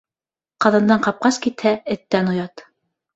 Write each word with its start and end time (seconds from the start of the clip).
Ҡаҙандан 0.63 1.03
ҡапҡас 1.07 1.37
китһә, 1.43 1.73
эттән 1.97 2.33
оят 2.33 2.65